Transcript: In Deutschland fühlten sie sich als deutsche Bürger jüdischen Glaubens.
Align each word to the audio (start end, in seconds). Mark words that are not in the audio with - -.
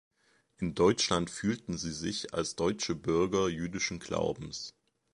In 0.57 0.73
Deutschland 0.73 1.29
fühlten 1.29 1.77
sie 1.77 1.91
sich 1.91 2.33
als 2.33 2.55
deutsche 2.55 2.95
Bürger 2.95 3.49
jüdischen 3.49 3.99
Glaubens. 3.99 4.73